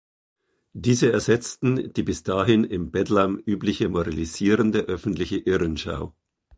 [0.73, 6.15] Diese ersetzten die bis dahin im Bedlam übliche moralisierende öffentliche „Irren-Schau“.